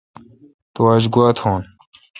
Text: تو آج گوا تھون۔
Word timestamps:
تو 0.73 0.81
آج 0.93 1.03
گوا 1.13 1.27
تھون۔ 1.37 1.61